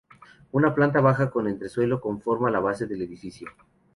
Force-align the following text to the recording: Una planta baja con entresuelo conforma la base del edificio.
Una 0.51 0.73
planta 0.73 0.99
baja 0.99 1.29
con 1.29 1.45
entresuelo 1.47 2.01
conforma 2.01 2.49
la 2.49 2.59
base 2.59 2.87
del 2.87 3.03
edificio. 3.03 3.49